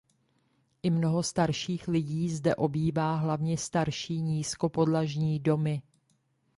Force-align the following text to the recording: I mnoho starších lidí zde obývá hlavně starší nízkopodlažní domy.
I 0.83 0.89
mnoho 0.91 1.23
starších 1.23 1.87
lidí 1.87 2.29
zde 2.29 2.55
obývá 2.55 3.15
hlavně 3.15 3.57
starší 3.57 4.21
nízkopodlažní 4.21 5.39
domy. 5.39 5.81